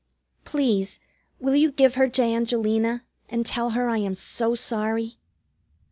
Please, 0.45 0.99
will 1.39 1.53
you 1.53 1.71
give 1.71 1.93
her 1.93 2.09
to 2.09 2.23
Angelina, 2.23 3.03
and 3.29 3.45
tell 3.45 3.69
her 3.77 3.87
I 3.87 3.99
am 3.99 4.15
so 4.15 4.55
sorry?" 4.55 5.19